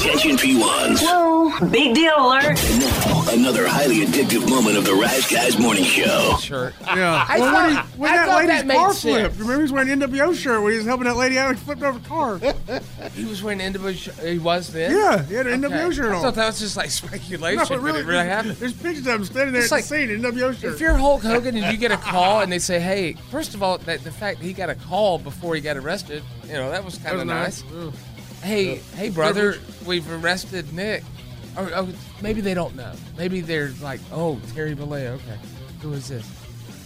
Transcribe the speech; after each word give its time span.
Attention 0.00 0.36
P1s. 0.38 1.02
Whoa, 1.02 1.68
big 1.68 1.94
deal 1.94 2.14
alert. 2.16 2.58
And 2.58 2.80
now, 2.80 3.24
another 3.32 3.66
highly 3.66 3.96
addictive 4.06 4.48
moment 4.48 4.78
of 4.78 4.84
the 4.86 4.94
Rise 4.94 5.30
Guys 5.30 5.58
Morning 5.58 5.84
Show. 5.84 6.36
shirt. 6.40 6.74
Yeah. 6.86 7.26
I 7.28 7.38
well, 7.38 7.50
thought- 7.52 7.66
when, 7.66 7.76
he, 7.76 8.00
when 8.00 8.10
I 8.10 8.16
that 8.16 8.34
lady's 8.36 8.48
that 8.48 8.66
made 8.66 8.76
car 8.78 8.92
sense. 8.94 9.02
flipped, 9.02 9.34
remember 9.34 9.56
he 9.56 9.62
was 9.62 9.72
wearing 9.72 9.90
an 9.90 10.00
NWO 10.00 10.34
shirt 10.34 10.62
when 10.62 10.72
he 10.72 10.78
was 10.78 10.86
helping 10.86 11.04
that 11.04 11.16
lady 11.16 11.38
out 11.38 11.50
and 11.50 11.58
flipped 11.58 11.82
over 11.82 11.98
the 11.98 12.08
car. 12.08 12.40
He 13.14 13.24
was 13.24 13.42
wearing 13.42 13.60
an 13.60 13.74
NWO 13.74 13.94
shirt. 13.94 14.14
He 14.26 14.38
was 14.38 14.68
then? 14.72 14.92
yeah, 14.96 15.22
he 15.24 15.34
had 15.34 15.46
an 15.46 15.60
NWO 15.60 15.86
Okay. 15.86 15.94
shirt 15.96 16.12
I 16.14 16.22
thought 16.22 16.34
that 16.36 16.46
was 16.46 16.60
just 16.60 16.76
like 16.78 16.90
speculation, 16.90 17.58
No, 17.58 17.64
but 17.82 17.94
it 17.96 18.06
really 18.06 18.26
happened. 18.26 18.56
There's 18.56 18.72
pictures 18.72 19.06
of 19.06 19.14
him 19.16 19.24
standing 19.26 19.52
there 19.52 19.62
It's 19.62 19.70
at 19.72 19.76
like- 19.76 19.84
the 19.84 19.88
scene 19.88 20.10
in 20.10 20.22
NWO 20.22 20.58
shirt. 20.58 20.74
If 20.74 20.80
you're 20.80 20.94
Hulk 20.94 21.22
Hogan 21.22 21.56
and 21.58 21.70
you 21.72 21.78
get 21.78 21.92
a 21.92 21.96
call 21.98 22.40
and 22.40 22.50
they 22.50 22.58
say, 22.58 22.80
"Hey, 22.80 23.14
first 23.30 23.54
of 23.54 23.62
all, 23.62 23.76
that 23.78 24.02
the 24.04 24.10
fact 24.12 24.38
that 24.38 24.46
he 24.46 24.52
got 24.54 24.70
a 24.70 24.74
call 24.76 25.18
before 25.18 25.54
he 25.54 25.60
got 25.60 25.76
arrested, 25.76 26.22
you 26.46 26.54
know, 26.54 26.70
that 26.70 26.84
was 26.84 26.96
kind 26.98 27.20
of 27.20 27.26
nice. 27.26 27.62
Ugh. 27.76 27.92
Hey, 28.42 28.76
hey, 28.96 29.10
brother, 29.10 29.58
we've 29.86 30.10
arrested 30.10 30.72
Nick. 30.72 31.02
Or, 31.56 31.68
oh, 31.74 31.88
maybe 32.22 32.40
they 32.40 32.54
don't 32.54 32.74
know. 32.76 32.92
Maybe 33.18 33.40
they're 33.40 33.72
like, 33.82 34.00
"Oh, 34.12 34.40
Terry 34.54 34.74
Bollea. 34.74 35.14
Okay, 35.14 35.38
who 35.82 35.92
is 35.92 36.08
this?" 36.08 36.24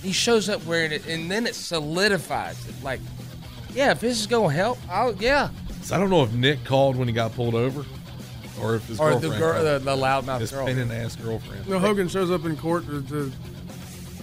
He 0.03 0.11
shows 0.11 0.49
up 0.49 0.65
wearing 0.67 0.91
it, 0.91 1.07
and 1.07 1.31
then 1.31 1.47
it 1.47 1.55
solidifies 1.55 2.67
it. 2.69 2.75
Like, 2.83 3.01
yeah, 3.75 3.93
if 3.93 4.01
this 4.01 4.19
is 4.19 4.27
gonna 4.27 4.53
help, 4.53 4.79
I'll 4.91 5.15
yeah. 5.17 5.51
So 5.83 5.95
I 5.95 5.99
don't 5.99 6.11
know 6.11 6.23
if 6.25 6.33
Nick 6.33 6.65
called 6.65 6.97
when 6.97 7.07
he 7.09 7.15
got 7.15 7.35
pulled 7.35 7.55
over, 7.55 7.85
or 8.61 8.75
if 8.77 8.87
his 8.89 8.99
Or 8.99 9.11
girlfriend 9.11 9.35
the 9.35 9.39
girl, 9.39 9.53
called. 9.53 9.67
the, 9.67 9.79
the 9.81 9.97
loudmouth 9.97 10.41
his 10.41 10.51
girl. 10.51 10.67
pain 10.67 10.79
in 10.79 10.91
ass 10.91 11.15
girlfriend. 11.15 11.69
No, 11.69 11.79
Hogan 11.79 12.09
shows 12.09 12.31
up 12.31 12.45
in 12.47 12.57
court 12.57 12.87
to, 12.87 13.03
to 13.03 13.31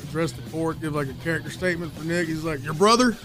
address 0.09 0.31
the 0.31 0.41
court, 0.49 0.81
give 0.81 0.95
like 0.95 1.07
a 1.07 1.13
character 1.23 1.51
statement 1.51 1.93
for 1.93 2.03
Nick. 2.03 2.27
He's 2.27 2.43
like, 2.43 2.63
"Your 2.63 2.73
brother." 2.73 3.15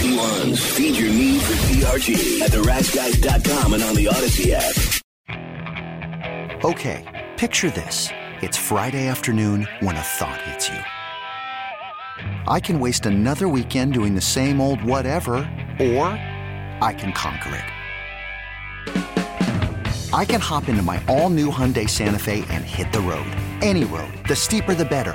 P1s, 0.00 0.58
feed 0.76 0.96
your 0.96 1.10
need 1.10 1.42
for 1.42 1.52
TRG 1.52 2.40
at 2.40 2.50
theriseguys.com 2.52 3.74
and 3.74 3.82
on 3.82 3.94
the 3.94 4.08
Odyssey 4.08 4.54
app. 4.54 4.74
Okay, 6.64 7.28
picture 7.36 7.70
this. 7.70 8.08
It's 8.40 8.56
Friday 8.56 9.08
afternoon 9.08 9.68
when 9.80 9.96
a 9.96 10.00
thought 10.00 10.40
hits 10.42 10.68
you. 10.70 10.78
I 12.48 12.60
can 12.60 12.80
waste 12.80 13.04
another 13.04 13.46
weekend 13.46 13.92
doing 13.92 14.14
the 14.14 14.20
same 14.20 14.60
old 14.60 14.82
whatever, 14.82 15.34
or 15.78 16.06
I 16.80 16.94
can 16.96 17.12
conquer 17.12 17.56
it. 17.56 17.64
I 20.14 20.24
can 20.24 20.40
hop 20.40 20.68
into 20.68 20.82
my 20.82 21.02
all-new 21.08 21.50
Hyundai 21.50 21.88
Santa 21.88 22.18
Fe 22.18 22.44
and 22.48 22.64
hit 22.64 22.90
the 22.92 23.00
road. 23.00 23.30
Any 23.62 23.84
road. 23.84 24.12
The 24.28 24.34
steeper 24.34 24.74
the 24.74 24.84
better. 24.84 25.14